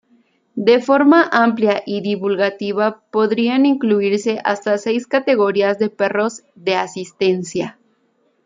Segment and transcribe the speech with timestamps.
[0.55, 7.77] De forma amplia y divulgativa podrían incluirse hasta seis categorías de perros de asistencia.